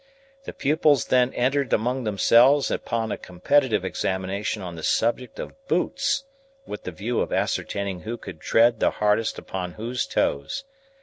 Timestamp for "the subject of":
4.75-5.53